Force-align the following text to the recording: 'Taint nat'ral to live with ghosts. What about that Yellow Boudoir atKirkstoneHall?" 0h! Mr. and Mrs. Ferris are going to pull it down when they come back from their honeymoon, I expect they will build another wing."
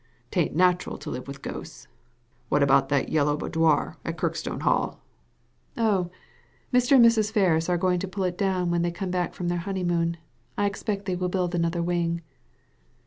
'Taint 0.31 0.55
nat'ral 0.55 0.97
to 0.97 1.11
live 1.11 1.27
with 1.27 1.43
ghosts. 1.43 1.87
What 2.49 2.63
about 2.63 2.89
that 2.89 3.09
Yellow 3.09 3.37
Boudoir 3.37 3.97
atKirkstoneHall?" 4.03 4.97
0h! 5.77 6.09
Mr. 6.73 6.95
and 6.95 7.05
Mrs. 7.05 7.31
Ferris 7.31 7.69
are 7.69 7.77
going 7.77 7.99
to 7.99 8.07
pull 8.07 8.23
it 8.23 8.35
down 8.35 8.71
when 8.71 8.81
they 8.81 8.89
come 8.89 9.11
back 9.11 9.35
from 9.35 9.47
their 9.47 9.59
honeymoon, 9.59 10.17
I 10.57 10.65
expect 10.65 11.05
they 11.05 11.15
will 11.15 11.29
build 11.29 11.53
another 11.53 11.83
wing." 11.83 12.21